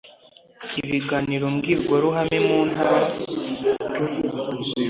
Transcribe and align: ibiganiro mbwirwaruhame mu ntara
ibiganiro 0.81 1.45
mbwirwaruhame 1.53 2.37
mu 2.47 2.59
ntara 2.69 3.07